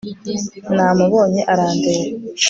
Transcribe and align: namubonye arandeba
namubonye 0.75 1.41
arandeba 1.51 2.01